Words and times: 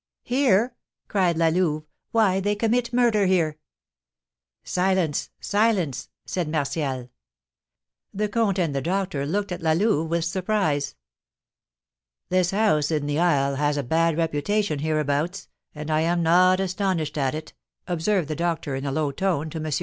"Here?" 0.23 0.75
cried 1.07 1.37
La 1.37 1.49
Louve; 1.49 1.85
"why, 2.09 2.39
they 2.39 2.55
commit 2.55 2.91
murder 2.91 3.27
here!" 3.27 3.59
"Silence 4.63 5.29
silence!" 5.39 6.09
said 6.25 6.47
Martial. 6.49 7.11
The 8.11 8.27
comte 8.27 8.57
and 8.57 8.73
the 8.73 8.81
doctor 8.81 9.27
looked 9.27 9.51
at 9.51 9.61
La 9.61 9.73
Louve 9.73 10.09
with 10.09 10.25
surprise. 10.25 10.95
"This 12.29 12.49
house 12.49 12.89
in 12.89 13.05
the 13.05 13.19
isle 13.19 13.57
has 13.57 13.77
a 13.77 13.83
bad 13.83 14.17
reputation 14.17 14.79
hereabouts, 14.79 15.47
and 15.75 15.91
I 15.91 16.01
am 16.01 16.23
not 16.23 16.59
astonished 16.59 17.19
at 17.19 17.35
it," 17.35 17.53
observed 17.87 18.27
the 18.27 18.35
doctor, 18.35 18.73
in 18.73 18.87
a 18.87 18.91
low 18.91 19.11
tone, 19.11 19.51
to 19.51 19.57
M. 19.59 19.63
de 19.65 19.71
Saint 19.71 19.75
Remy. 19.75 19.79